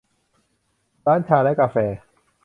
[1.05, 1.77] ร้านชาและกาแฟ